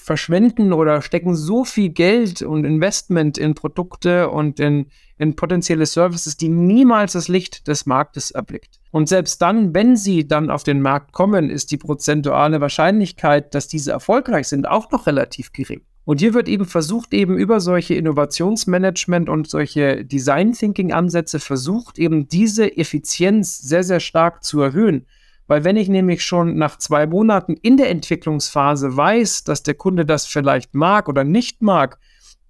[0.00, 4.86] verschwenden oder stecken so viel Geld und Investment in Produkte und in,
[5.18, 8.80] in potenzielle Services, die niemals das Licht des Marktes erblickt.
[8.90, 13.68] Und selbst dann, wenn sie dann auf den Markt kommen, ist die prozentuale Wahrscheinlichkeit, dass
[13.68, 15.82] diese erfolgreich sind, auch noch relativ gering.
[16.04, 21.98] Und hier wird eben versucht, eben über solche Innovationsmanagement und solche Design Thinking Ansätze versucht,
[21.98, 25.04] eben diese Effizienz sehr, sehr stark zu erhöhen.
[25.48, 30.06] Weil wenn ich nämlich schon nach zwei Monaten in der Entwicklungsphase weiß, dass der Kunde
[30.06, 31.98] das vielleicht mag oder nicht mag,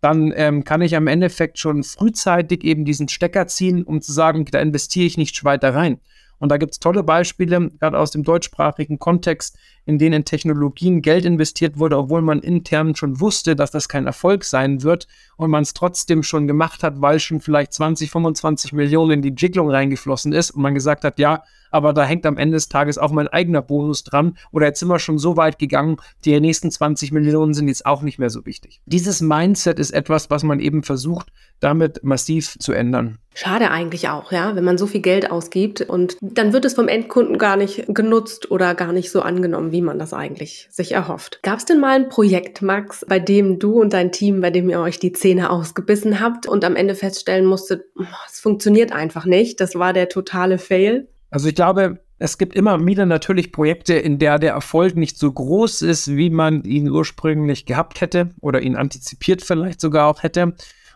[0.01, 4.45] dann ähm, kann ich am Endeffekt schon frühzeitig eben diesen Stecker ziehen, um zu sagen,
[4.45, 6.01] da investiere ich nicht weiter rein.
[6.39, 11.03] Und da gibt es tolle Beispiele, gerade aus dem deutschsprachigen Kontext, in denen in Technologien
[11.03, 15.51] Geld investiert wurde, obwohl man intern schon wusste, dass das kein Erfolg sein wird und
[15.51, 19.69] man es trotzdem schon gemacht hat, weil schon vielleicht 20, 25 Millionen in die Jigglung
[19.71, 23.11] reingeflossen ist und man gesagt hat, ja, aber da hängt am Ende des Tages auch
[23.11, 24.37] mein eigener Bonus dran.
[24.53, 28.03] Oder jetzt sind wir schon so weit gegangen, die nächsten 20 Millionen sind jetzt auch
[28.03, 28.81] nicht mehr so wichtig.
[28.87, 31.29] Dieses Mindset ist etwas, was man eben versucht,
[31.61, 33.19] damit massiv zu ändern.
[33.35, 36.89] Schade eigentlich auch, ja, wenn man so viel Geld ausgibt und dann wird es vom
[36.89, 41.41] Endkunden gar nicht genutzt oder gar nicht so angenommen, wie man das eigentlich sich erhofft.
[41.43, 44.69] Gab es denn mal ein Projekt, Max, bei dem du und dein Team, bei dem
[44.69, 47.85] ihr euch die Zähne ausgebissen habt und am Ende feststellen musstet,
[48.29, 51.09] es funktioniert einfach nicht, das war der totale Fail?
[51.31, 55.31] Also ich glaube, es gibt immer wieder natürlich Projekte, in der der Erfolg nicht so
[55.31, 60.55] groß ist, wie man ihn ursprünglich gehabt hätte oder ihn antizipiert vielleicht sogar auch hätte.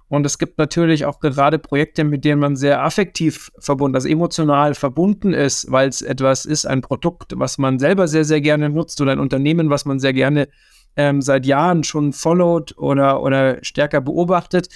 [0.09, 4.75] Und es gibt natürlich auch gerade Projekte, mit denen man sehr affektiv verbunden, also emotional
[4.75, 9.01] verbunden ist, weil es etwas ist, ein Produkt, was man selber sehr, sehr gerne nutzt
[9.01, 10.49] oder ein Unternehmen, was man sehr gerne
[10.97, 14.69] ähm, seit Jahren schon followt oder, oder stärker beobachtet.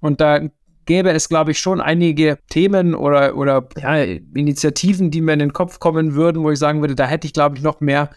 [0.00, 0.42] Und da
[0.86, 5.52] gäbe es, glaube ich, schon einige Themen oder, oder ja, Initiativen, die mir in den
[5.52, 8.10] Kopf kommen würden, wo ich sagen würde, da hätte ich, glaube ich, noch mehr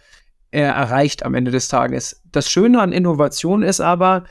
[0.51, 2.21] äh, erreicht am Ende des Tages.
[2.31, 4.23] Das Schöne an Innovation ist aber,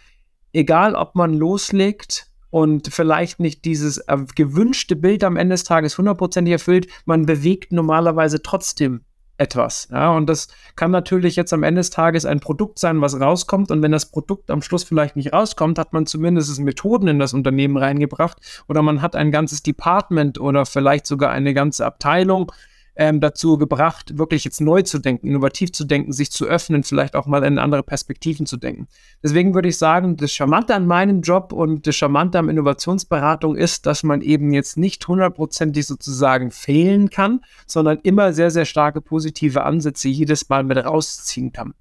[0.53, 5.98] egal ob man loslegt und vielleicht nicht dieses äh, gewünschte Bild am Ende des Tages
[5.98, 9.03] hundertprozentig erfüllt, man bewegt normalerweise trotzdem
[9.38, 9.88] etwas.
[9.90, 13.70] Ja, und das kann natürlich jetzt am Ende des Tages ein Produkt sein, was rauskommt.
[13.70, 17.35] Und wenn das Produkt am Schluss vielleicht nicht rauskommt, hat man zumindest Methoden in das
[17.35, 22.53] Unternehmen reingebracht oder man hat ein ganzes Department oder vielleicht sogar eine ganze Abteilung
[22.99, 27.15] ähm, dazu gebracht, wirklich jetzt neu zu denken, innovativ zu denken, sich zu öffnen, vielleicht
[27.15, 28.89] auch mal in andere Perspektiven zu denken.
[29.23, 33.87] Deswegen würde ich sagen, das Charmante an meinem Job und das Charmante an Innovationsberatung ist,
[33.87, 39.63] dass man eben jetzt nicht hundertprozentig sozusagen fehlen kann, sondern immer sehr, sehr starke positive
[39.63, 41.75] Ansätze jedes Mal mit rausziehen kann.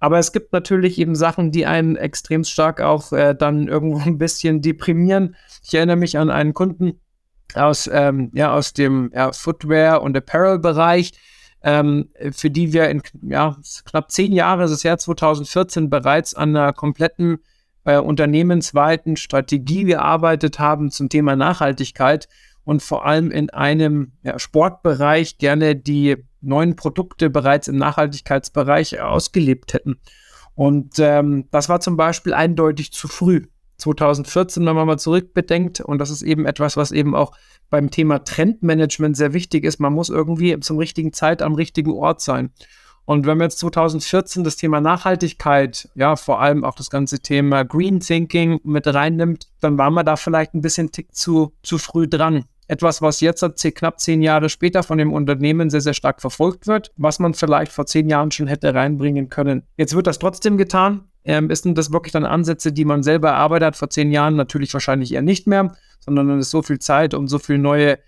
[0.00, 4.18] Aber es gibt natürlich eben Sachen, die einen extrem stark auch äh, dann irgendwo ein
[4.18, 5.34] bisschen deprimieren.
[5.62, 7.00] Ich erinnere mich an einen Kunden,
[7.54, 11.12] aus, ähm, ja, aus dem ja, Footwear- und Apparel-Bereich,
[11.62, 16.72] ähm, für die wir in ja, knapp zehn Jahre, das Jahr 2014, bereits an einer
[16.72, 17.38] kompletten
[17.84, 22.28] äh, unternehmensweiten Strategie gearbeitet haben zum Thema Nachhaltigkeit
[22.64, 29.72] und vor allem in einem ja, Sportbereich gerne die neuen Produkte bereits im Nachhaltigkeitsbereich ausgelebt
[29.72, 29.98] hätten.
[30.54, 33.46] Und ähm, das war zum Beispiel eindeutig zu früh.
[33.78, 35.80] 2014, wenn man mal zurückbedenkt.
[35.80, 37.32] Und das ist eben etwas, was eben auch
[37.70, 39.80] beim Thema Trendmanagement sehr wichtig ist.
[39.80, 42.50] Man muss irgendwie zum richtigen Zeit am richtigen Ort sein.
[43.08, 47.64] Und wenn man jetzt 2014 das Thema Nachhaltigkeit, ja, vor allem auch das ganze Thema
[47.64, 52.06] Green Thinking mit reinnimmt, dann war man da vielleicht ein bisschen tick zu, zu früh
[52.06, 52.44] dran.
[52.66, 53.42] Etwas, was jetzt
[53.74, 57.72] knapp zehn Jahre später von dem Unternehmen sehr, sehr stark verfolgt wird, was man vielleicht
[57.72, 59.62] vor zehn Jahren schon hätte reinbringen können.
[59.78, 61.04] Jetzt wird das trotzdem getan.
[61.28, 64.34] Ähm, ist denn das wirklich dann Ansätze, die man selber erarbeitet hat vor zehn Jahren?
[64.34, 67.98] Natürlich wahrscheinlich eher nicht mehr, sondern dann ist so viel Zeit und so viel neue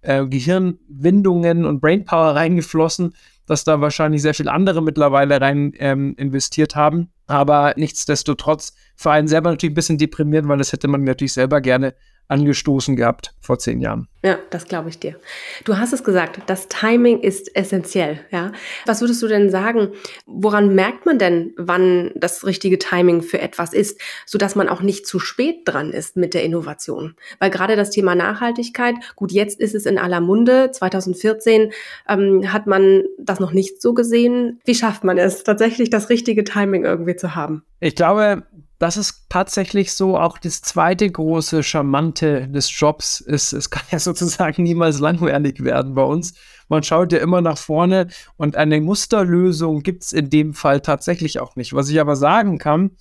[0.00, 3.14] äh, Gehirnwindungen und Brainpower reingeflossen,
[3.44, 7.10] dass da wahrscheinlich sehr viel andere mittlerweile rein ähm, investiert haben.
[7.26, 11.60] Aber nichtsdestotrotz für einen selber natürlich ein bisschen deprimiert, weil das hätte man natürlich selber
[11.60, 11.94] gerne
[12.30, 14.08] angestoßen gehabt vor zehn Jahren.
[14.22, 15.16] Ja, das glaube ich dir.
[15.64, 18.20] Du hast es gesagt, das Timing ist essentiell.
[18.30, 18.52] Ja,
[18.84, 19.92] was würdest du denn sagen?
[20.26, 24.82] Woran merkt man denn, wann das richtige Timing für etwas ist, so dass man auch
[24.82, 27.14] nicht zu spät dran ist mit der Innovation?
[27.38, 30.70] Weil gerade das Thema Nachhaltigkeit, gut, jetzt ist es in aller Munde.
[30.70, 31.72] 2014
[32.08, 34.60] ähm, hat man das noch nicht so gesehen.
[34.66, 37.64] Wie schafft man es, tatsächlich das richtige Timing irgendwie zu haben?
[37.80, 38.44] Ich glaube,
[38.80, 43.98] das ist tatsächlich so auch das zweite große Charmante des Jobs ist, es kann ja
[44.00, 46.32] sozusagen niemals langweilig werden bei uns.
[46.68, 51.40] Man schaut ja immer nach vorne und eine Musterlösung gibt es in dem Fall tatsächlich
[51.40, 51.74] auch nicht.
[51.74, 52.92] Was ich aber sagen kann,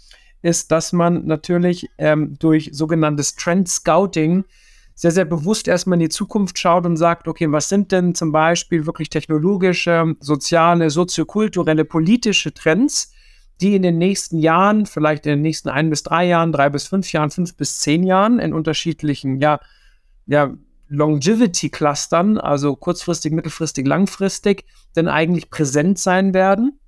[0.41, 4.43] ist, dass man natürlich ähm, durch sogenanntes Trend Scouting
[4.95, 8.33] sehr, sehr bewusst erstmal in die Zukunft schaut und sagt, okay, was sind denn zum
[8.33, 13.13] Beispiel wirklich technologische, soziale, soziokulturelle, politische Trends,
[13.61, 16.87] die in den nächsten Jahren, vielleicht in den nächsten ein bis drei Jahren, drei bis
[16.87, 19.59] fünf Jahren, fünf bis zehn Jahren in unterschiedlichen, ja,
[20.25, 20.53] ja,
[20.87, 26.79] Longevity-Clustern, also kurzfristig, mittelfristig, langfristig, denn eigentlich präsent sein werden.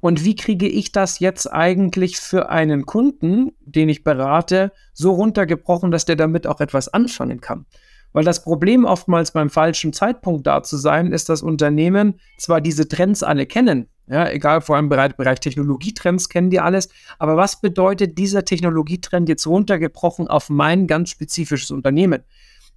[0.00, 5.90] und wie kriege ich das jetzt eigentlich für einen Kunden, den ich berate, so runtergebrochen,
[5.90, 7.66] dass der damit auch etwas anfangen kann.
[8.12, 12.88] Weil das Problem oftmals beim falschen Zeitpunkt da zu sein, ist, dass Unternehmen zwar diese
[12.88, 16.88] Trends alle kennen, ja, egal, vor allem im Bereich, Technologietrends kennen die alles.
[17.20, 22.24] Aber was bedeutet dieser Technologietrend jetzt runtergebrochen auf mein ganz spezifisches Unternehmen?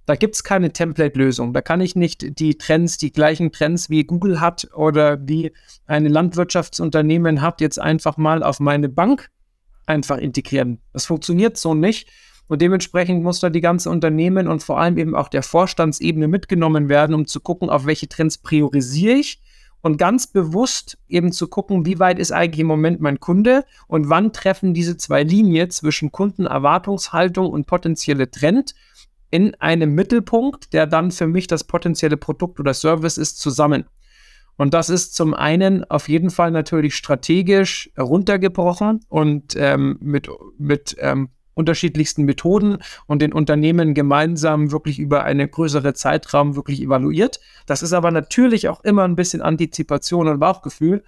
[0.06, 1.52] Da gibt es keine Template-Lösung.
[1.52, 5.52] Da kann ich nicht die Trends, die gleichen Trends wie Google hat oder wie
[5.86, 9.30] ein Landwirtschaftsunternehmen hat, jetzt einfach mal auf meine Bank
[9.86, 10.80] einfach integrieren.
[10.92, 12.08] Das funktioniert so nicht.
[12.46, 16.88] Und dementsprechend muss da die ganze Unternehmen und vor allem eben auch der Vorstandsebene mitgenommen
[16.88, 19.40] werden, um zu gucken, auf welche Trends priorisiere ich
[19.84, 24.08] und ganz bewusst eben zu gucken, wie weit ist eigentlich im Moment mein Kunde und
[24.08, 28.74] wann treffen diese zwei Linien zwischen Kundenerwartungshaltung und potenzielle Trend
[29.30, 33.84] in einem Mittelpunkt, der dann für mich das potenzielle Produkt oder Service ist, zusammen.
[34.56, 40.96] Und das ist zum einen auf jeden Fall natürlich strategisch runtergebrochen und ähm, mit, mit
[40.98, 47.40] ähm, unterschiedlichsten Methoden und den Unternehmen gemeinsam wirklich über eine größere Zeitraum wirklich evaluiert.
[47.66, 51.02] Das ist aber natürlich auch immer ein bisschen Antizipation und Bauchgefühl.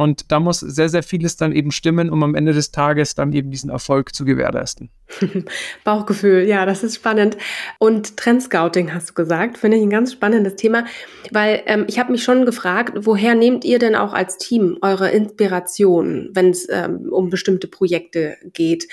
[0.00, 3.32] Und da muss sehr, sehr vieles dann eben stimmen, um am Ende des Tages dann
[3.34, 4.88] eben diesen Erfolg zu gewährleisten.
[5.84, 7.36] Bauchgefühl, ja, das ist spannend.
[7.78, 10.86] Und Trendscouting hast du gesagt, finde ich ein ganz spannendes Thema,
[11.32, 15.10] weil ähm, ich habe mich schon gefragt, woher nehmt ihr denn auch als Team eure
[15.10, 18.88] Inspiration, wenn es ähm, um bestimmte Projekte geht?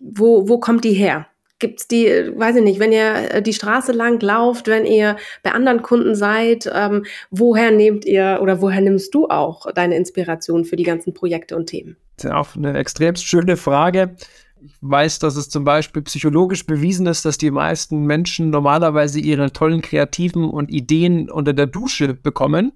[0.00, 1.26] Wo, wo kommt die her?
[1.62, 5.52] gibt's die, weiß ich nicht, wenn ihr äh, die Straße lang lauft, wenn ihr bei
[5.52, 10.74] anderen Kunden seid, ähm, woher nehmt ihr oder woher nimmst du auch deine Inspiration für
[10.74, 11.96] die ganzen Projekte und Themen?
[12.16, 14.16] Das ist auch eine extrem schöne Frage.
[14.60, 19.52] Ich weiß, dass es zum Beispiel psychologisch bewiesen ist, dass die meisten Menschen normalerweise ihre
[19.52, 22.72] tollen kreativen und Ideen unter der Dusche bekommen.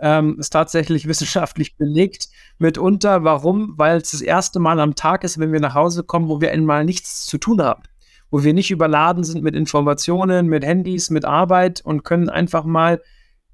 [0.00, 2.28] Ähm, ist tatsächlich wissenschaftlich belegt.
[2.58, 3.74] Mitunter, warum?
[3.76, 6.52] Weil es das erste Mal am Tag ist, wenn wir nach Hause kommen, wo wir
[6.52, 7.82] einmal nichts zu tun haben
[8.30, 13.00] wo wir nicht überladen sind mit Informationen, mit Handys, mit Arbeit und können einfach mal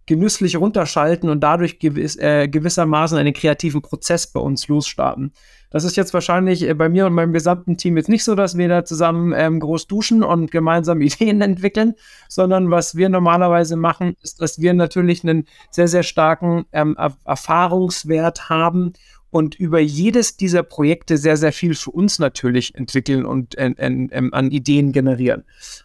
[0.07, 5.33] genüsslich runterschalten und dadurch gewiss, äh, gewissermaßen einen kreativen Prozess bei uns losstarten.
[5.75, 8.57] Das ist jetzt wahrscheinlich äh, bei mir und meinem gesamten Team jetzt nicht so, dass
[8.57, 11.95] wir da zusammen ähm, groß duschen und gemeinsam Ideen entwickeln,
[12.29, 18.49] sondern was wir normalerweise machen, ist, dass wir natürlich einen sehr, sehr starken ähm, Erfahrungswert
[18.49, 18.93] haben
[19.35, 24.31] und über jedes dieser Projekte sehr, sehr viel für uns natürlich entwickeln und äh, äh,
[24.31, 25.43] an Ideen generieren.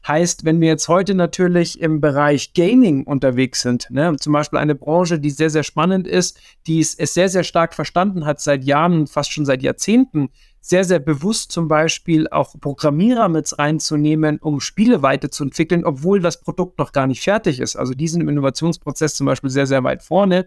[0.08, 4.76] Heißt, wenn wir jetzt heute natürlich im Bereich Gaming unterwegs sind, ne, zum Beispiel eine
[4.76, 8.64] Branche, die sehr, sehr spannend ist, die es, es sehr, sehr stark verstanden hat seit
[8.66, 10.30] Jahren, fast schon seit Jahrzehnten,
[10.62, 16.78] sehr, sehr bewusst zum Beispiel auch Programmierer mit reinzunehmen, um Spiele weiterzuentwickeln, obwohl das Produkt
[16.78, 17.78] noch gar nicht fertig ist.
[17.78, 20.46] Also die sind im Innovationsprozess zum Beispiel sehr, sehr weit vorne.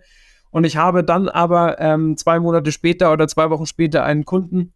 [0.52, 4.74] Und ich habe dann aber ähm, zwei Monate später oder zwei Wochen später einen Kunden,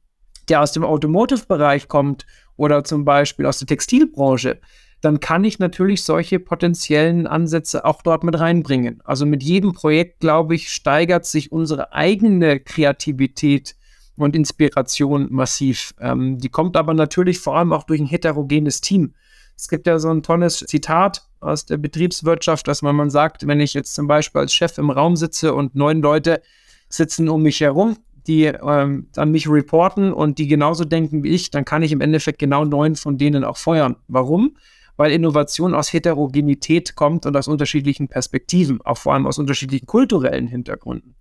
[0.49, 4.59] der aus dem Automotive-Bereich kommt oder zum Beispiel aus der Textilbranche,
[5.03, 9.03] dann kann ich natürlich solche potenziellen Ansätze auch dort mit reinbringen.
[9.05, 13.77] Also mit jedem Projekt, glaube ich, steigert sich unsere eigene Kreativität
[14.17, 15.95] und Inspiration massiv.
[16.01, 19.15] Ähm, die kommt aber natürlich vor allem auch durch ein heterogenes Team.
[19.57, 23.61] Es gibt ja so ein tolles Zitat aus der Betriebswirtschaft, dass man, man sagt, wenn
[23.61, 26.41] ich jetzt zum Beispiel als Chef im Raum sitze und neun Leute
[26.89, 27.97] sitzen um mich herum,
[28.27, 32.01] die ähm, an mich reporten und die genauso denken wie ich, dann kann ich im
[32.01, 33.97] Endeffekt genau neun von denen auch feuern.
[34.09, 34.57] Warum?
[34.97, 40.49] Weil Innovation aus Heterogenität kommt und aus unterschiedlichen Perspektiven, auch vor allem aus unterschiedlichen kulturellen
[40.49, 41.15] Hintergründen.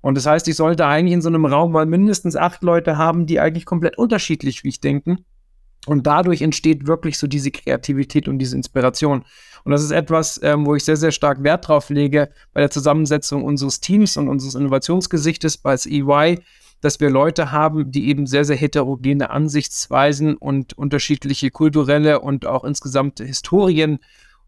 [0.00, 3.26] Und das heißt, ich sollte eigentlich in so einem Raum mal mindestens acht Leute haben,
[3.26, 5.24] die eigentlich komplett unterschiedlich wie ich denken
[5.86, 9.24] und dadurch entsteht wirklich so diese Kreativität und diese Inspiration.
[9.66, 12.70] Und das ist etwas, ähm, wo ich sehr, sehr stark Wert drauf lege bei der
[12.70, 16.38] Zusammensetzung unseres Teams und unseres Innovationsgesichtes bei EY,
[16.82, 22.62] dass wir Leute haben, die eben sehr, sehr heterogene Ansichtsweisen und unterschiedliche kulturelle und auch
[22.62, 23.98] insgesamt Historien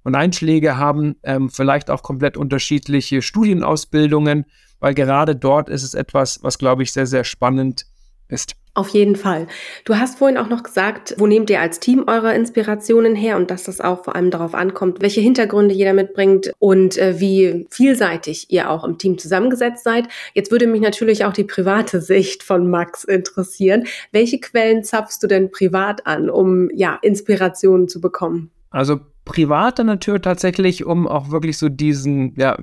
[0.05, 4.45] und Einschläge haben, ähm, vielleicht auch komplett unterschiedliche Studienausbildungen,
[4.79, 7.87] weil gerade dort ist es etwas, was, glaube ich, sehr, sehr spannend
[8.29, 8.55] ist.
[8.75, 9.49] Auf jeden Fall.
[9.85, 13.51] Du hast vorhin auch noch gesagt, wo nehmt ihr als Team eure Inspirationen her und
[13.51, 18.51] dass das auch vor allem darauf ankommt, welche Hintergründe jeder mitbringt und äh, wie vielseitig
[18.51, 20.07] ihr auch im Team zusammengesetzt seid.
[20.35, 23.85] Jetzt würde mich natürlich auch die private Sicht von Max interessieren.
[24.13, 28.51] Welche Quellen zapfst du denn privat an, um ja Inspirationen zu bekommen?
[28.71, 32.57] Also private Natur tatsächlich, um auch wirklich so diesen ja,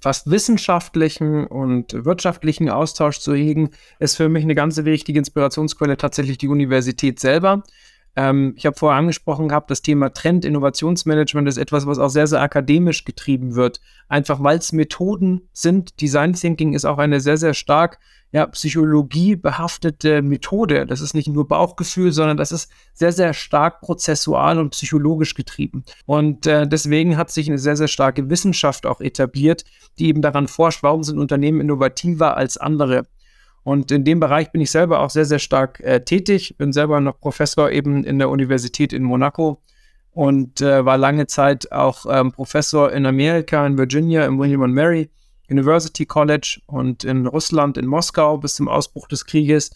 [0.00, 6.38] fast wissenschaftlichen und wirtschaftlichen Austausch zu hegen, ist für mich eine ganz wichtige Inspirationsquelle tatsächlich
[6.38, 7.62] die Universität selber.
[8.18, 12.26] Ähm, ich habe vorher angesprochen gehabt, das Thema Trend, Innovationsmanagement ist etwas, was auch sehr,
[12.26, 13.80] sehr akademisch getrieben wird.
[14.08, 16.00] Einfach weil es Methoden sind.
[16.00, 18.00] Design Thinking ist auch eine sehr, sehr stark
[18.32, 19.40] ja, Psychologie
[20.22, 20.84] Methode.
[20.84, 25.84] Das ist nicht nur Bauchgefühl, sondern das ist sehr, sehr stark prozessual und psychologisch getrieben.
[26.04, 29.64] Und äh, deswegen hat sich eine sehr, sehr starke Wissenschaft auch etabliert,
[30.00, 33.06] die eben daran forscht, warum sind Unternehmen innovativer als andere.
[33.68, 36.56] Und in dem Bereich bin ich selber auch sehr, sehr stark äh, tätig.
[36.56, 39.60] Bin selber noch Professor eben in der Universität in Monaco
[40.10, 44.72] und äh, war lange Zeit auch ähm, Professor in Amerika, in Virginia, im William and
[44.72, 45.10] Mary
[45.50, 49.70] University College und in Russland, in Moskau bis zum Ausbruch des Krieges.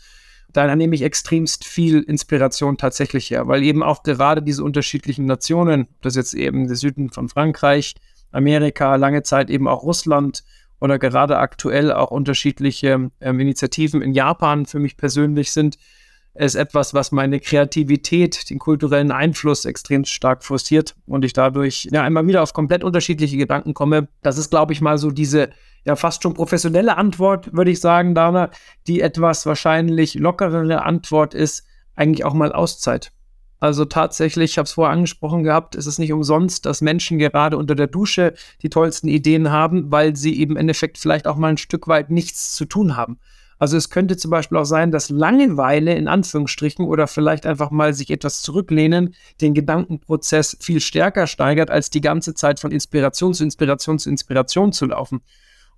[0.55, 5.87] Da nehme ich extremst viel Inspiration tatsächlich her, weil eben auch gerade diese unterschiedlichen Nationen,
[6.01, 7.95] das jetzt eben der Süden von Frankreich,
[8.31, 10.45] Amerika, lange Zeit eben auch Russland,
[10.83, 15.79] oder gerade aktuell auch unterschiedliche ähm, Initiativen in Japan für mich persönlich sind,
[16.35, 22.05] ist etwas, was meine Kreativität, den kulturellen Einfluss extrem stark forciert und ich dadurch ja
[22.05, 24.09] immer wieder auf komplett unterschiedliche Gedanken komme.
[24.23, 25.51] Das ist, glaube ich, mal so diese
[25.85, 28.51] ja fast schon professionelle Antwort, würde ich sagen, Dana,
[28.89, 31.65] die etwas wahrscheinlich lockerere Antwort ist,
[31.95, 33.13] eigentlich auch mal Auszeit.
[33.63, 37.57] Also tatsächlich, ich habe es vorher angesprochen gehabt, ist es nicht umsonst, dass Menschen gerade
[37.57, 41.51] unter der Dusche die tollsten Ideen haben, weil sie eben im Endeffekt vielleicht auch mal
[41.51, 43.21] ein Stück weit nichts zu tun haben.
[43.61, 47.95] Also es könnte zum Beispiel auch sein, dass Langeweile in Anführungsstrichen oder vielleicht einfach mal
[47.95, 53.45] sich etwas zurücklehnen, den Gedankenprozess viel stärker steigert, als die ganze Zeit von Inspiration zu
[53.45, 55.21] Inspiration zu Inspiration zu laufen.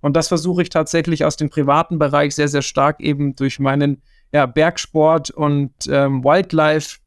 [0.01, 4.01] Und das versuche ich tatsächlich aus dem privaten Bereich sehr, sehr stark eben durch meinen
[4.33, 6.97] ja, Bergsport und ähm, Wildlife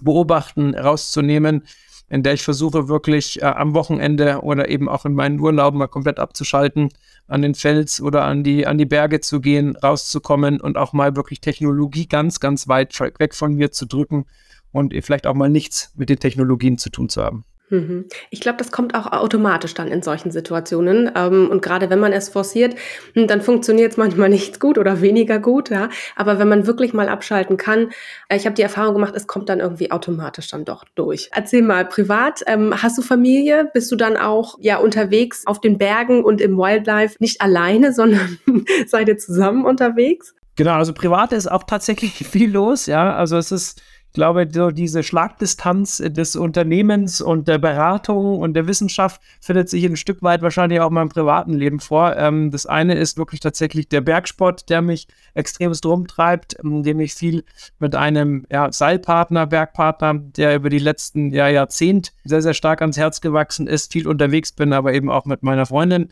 [0.00, 1.64] beobachten, rauszunehmen,
[2.08, 5.88] in der ich versuche wirklich äh, am Wochenende oder eben auch in meinen Urlauben mal
[5.88, 6.90] komplett abzuschalten,
[7.26, 11.16] an den Fels oder an die, an die Berge zu gehen, rauszukommen und auch mal
[11.16, 14.26] wirklich Technologie ganz, ganz weit weg von mir zu drücken
[14.72, 17.44] und vielleicht auch mal nichts mit den Technologien zu tun zu haben.
[17.70, 18.06] Mhm.
[18.30, 21.10] Ich glaube, das kommt auch automatisch dann in solchen Situationen.
[21.14, 22.74] Ähm, und gerade wenn man es forciert,
[23.14, 25.70] hm, dann funktioniert es manchmal nicht gut oder weniger gut.
[25.70, 25.88] Ja?
[26.16, 27.90] Aber wenn man wirklich mal abschalten kann,
[28.28, 31.30] äh, ich habe die Erfahrung gemacht, es kommt dann irgendwie automatisch dann doch durch.
[31.32, 33.70] Erzähl mal, privat, ähm, hast du Familie?
[33.72, 38.38] Bist du dann auch ja unterwegs auf den Bergen und im Wildlife nicht alleine, sondern
[38.86, 40.34] seid ihr zusammen unterwegs?
[40.56, 43.16] Genau, also privat ist auch tatsächlich viel los, ja.
[43.16, 43.82] Also es ist
[44.14, 49.96] glaube, so diese Schlagdistanz des Unternehmens und der Beratung und der Wissenschaft findet sich ein
[49.96, 52.16] Stück weit wahrscheinlich auch in meinem privaten Leben vor.
[52.16, 57.44] Ähm, das eine ist wirklich tatsächlich der Bergsport, der mich extremst rumtreibt, indem ich viel
[57.78, 62.96] mit einem ja, Seilpartner, Bergpartner, der über die letzten ja, Jahrzehnte sehr, sehr stark ans
[62.96, 66.08] Herz gewachsen ist, viel unterwegs bin, aber eben auch mit meiner Freundin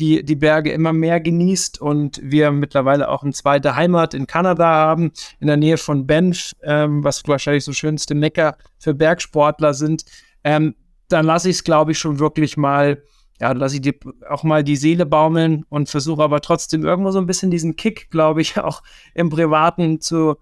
[0.00, 4.64] die die Berge immer mehr genießt und wir mittlerweile auch eine zweite Heimat in Kanada
[4.64, 10.04] haben, in der Nähe von Banff, ähm, was wahrscheinlich so schönste Mecker für Bergsportler sind,
[10.42, 10.74] ähm,
[11.08, 13.02] dann lasse ich es, glaube ich, schon wirklich mal,
[13.40, 17.18] ja, lasse ich die, auch mal die Seele baumeln und versuche aber trotzdem irgendwo so
[17.18, 18.82] ein bisschen diesen Kick, glaube ich, auch
[19.14, 20.36] im Privaten zu,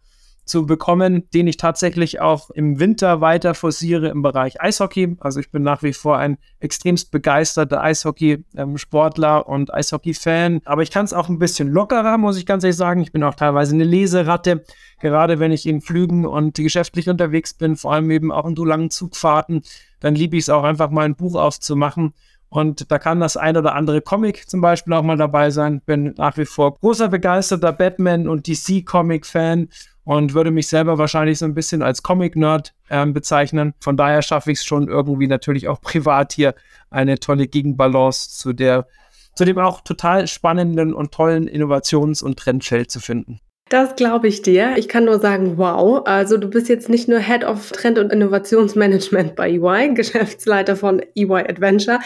[0.48, 5.16] zu bekommen, den ich tatsächlich auch im Winter weiter forciere im Bereich Eishockey.
[5.20, 10.60] Also ich bin nach wie vor ein extremst begeisterter Eishockey-Sportler und Eishockey-Fan.
[10.64, 13.00] Aber ich kann es auch ein bisschen lockerer, muss ich ganz ehrlich sagen.
[13.02, 14.64] Ich bin auch teilweise eine Leseratte,
[15.00, 18.64] gerade wenn ich in Flügen und geschäftlich unterwegs bin, vor allem eben auch in so
[18.64, 19.62] langen Zugfahrten.
[20.00, 22.14] Dann liebe ich es auch einfach mal ein Buch aufzumachen
[22.50, 25.82] und da kann das ein oder andere Comic zum Beispiel auch mal dabei sein.
[25.84, 29.68] Bin nach wie vor großer begeisterter Batman und DC-Comic-Fan
[30.08, 33.74] und würde mich selber wahrscheinlich so ein bisschen als Comic-Nerd äh, bezeichnen.
[33.78, 36.54] Von daher schaffe ich es schon irgendwie natürlich auch privat hier
[36.88, 38.86] eine tolle Gegenbalance zu der,
[39.34, 43.40] zu dem auch total spannenden und tollen Innovations- und Trendfeld zu finden.
[43.68, 44.78] Das glaube ich dir.
[44.78, 46.00] Ich kann nur sagen, wow.
[46.06, 51.02] Also du bist jetzt nicht nur Head of Trend- und Innovationsmanagement bei EY, Geschäftsleiter von
[51.16, 51.98] EY Adventure,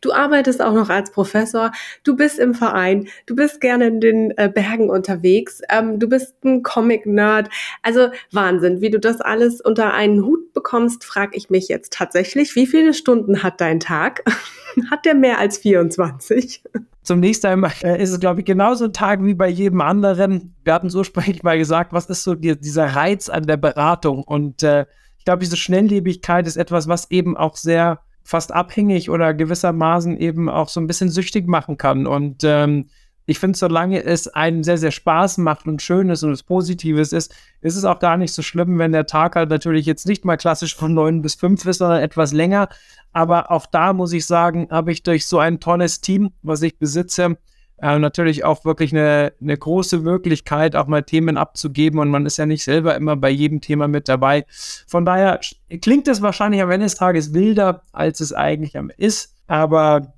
[0.00, 1.72] Du arbeitest auch noch als Professor,
[2.04, 6.34] du bist im Verein, du bist gerne in den äh, Bergen unterwegs, ähm, du bist
[6.44, 7.48] ein Comic-Nerd.
[7.82, 12.54] Also Wahnsinn, wie du das alles unter einen Hut bekommst, frage ich mich jetzt tatsächlich.
[12.56, 14.22] Wie viele Stunden hat dein Tag?
[14.90, 16.62] hat der mehr als 24?
[17.02, 20.56] Zum nächsten einmal ist es, glaube ich, genauso ein Tag wie bei jedem anderen.
[20.64, 24.24] Wir hatten so ursprünglich mal gesagt, was ist so die, dieser Reiz an der Beratung?
[24.24, 29.32] Und äh, ich glaube, diese Schnelllebigkeit ist etwas, was eben auch sehr fast abhängig oder
[29.32, 32.06] gewissermaßen eben auch so ein bisschen süchtig machen kann.
[32.06, 32.86] Und ähm,
[33.24, 37.12] ich finde, solange es einen sehr, sehr Spaß macht und schön ist und es Positives
[37.12, 40.24] ist, ist es auch gar nicht so schlimm, wenn der Tag halt natürlich jetzt nicht
[40.24, 42.68] mal klassisch von neun bis fünf ist, sondern etwas länger.
[43.12, 46.78] Aber auch da muss ich sagen, habe ich durch so ein tolles Team, was ich
[46.78, 47.36] besitze,
[47.78, 52.36] äh, natürlich auch wirklich eine, eine große Möglichkeit, auch mal Themen abzugeben und man ist
[52.36, 54.46] ja nicht selber immer bei jedem Thema mit dabei.
[54.86, 55.40] Von daher
[55.82, 60.14] klingt es wahrscheinlich am Ende des Tages wilder, als es eigentlich ist, aber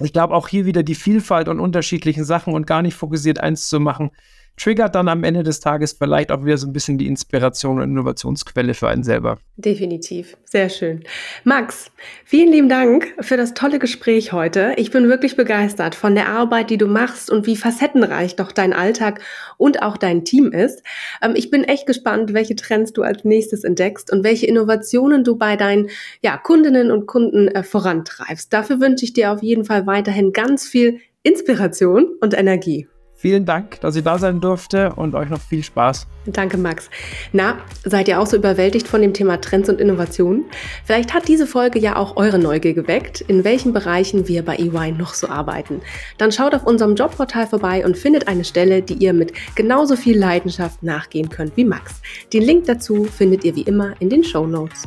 [0.00, 3.68] ich glaube auch hier wieder die Vielfalt und unterschiedlichen Sachen und gar nicht fokussiert eins
[3.68, 4.10] zu machen,
[4.56, 7.90] triggert dann am Ende des Tages vielleicht auch wieder so ein bisschen die Inspiration und
[7.90, 9.38] Innovationsquelle für einen selber.
[9.56, 10.36] Definitiv.
[10.44, 11.04] Sehr schön.
[11.44, 11.90] Max,
[12.24, 14.74] vielen lieben Dank für das tolle Gespräch heute.
[14.76, 18.72] Ich bin wirklich begeistert von der Arbeit, die du machst und wie facettenreich doch dein
[18.72, 19.20] Alltag
[19.58, 20.82] und auch dein Team ist.
[21.22, 25.36] Ähm, ich bin echt gespannt, welche Trends du als nächstes entdeckst und welche Innovationen du
[25.36, 25.88] bei deinen
[26.22, 28.52] ja, Kundinnen und Kunden äh, vorantreibst.
[28.52, 32.86] Dafür wünsche ich dir auf jeden Fall weiterhin ganz viel Inspiration und Energie.
[33.26, 36.06] Vielen Dank, dass ich da sein durfte und euch noch viel Spaß.
[36.26, 36.88] Danke, Max.
[37.32, 40.44] Na, seid ihr auch so überwältigt von dem Thema Trends und Innovationen?
[40.84, 44.92] Vielleicht hat diese Folge ja auch eure Neugier geweckt, in welchen Bereichen wir bei EY
[44.92, 45.80] noch so arbeiten.
[46.18, 50.16] Dann schaut auf unserem Jobportal vorbei und findet eine Stelle, die ihr mit genauso viel
[50.16, 52.00] Leidenschaft nachgehen könnt wie Max.
[52.32, 54.86] Den Link dazu findet ihr wie immer in den Show Notes.